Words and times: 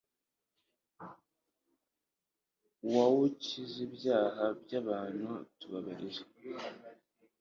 wow'ukiz'ibyaha 2.91 4.45
by'abantu 4.61 5.25
tubabarire 5.59 6.21